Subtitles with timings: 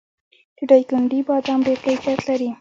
[0.57, 2.49] د دایکنډي بادام ډیر کیفیت لري.